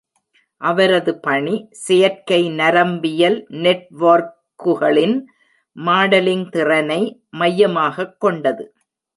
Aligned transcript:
அவரது 0.57 1.19
பணி, 1.19 1.67
செயற்கை 1.71 2.49
நரம்பியல் 2.49 3.45
நெட்வொர்க்குகளின் 3.49 5.25
மாடலிங் 5.85 6.49
திறனை 6.49 7.23
மையமாகக் 7.29 8.19
கொண்டது. 8.19 8.75